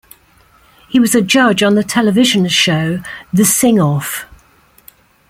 He 0.89 0.99
was 0.99 1.13
a 1.13 1.21
judge 1.21 1.61
on 1.61 1.75
the 1.75 1.83
television 1.83 2.47
show 2.47 3.01
"The 3.31 3.45
Sing-Off". 3.45 4.25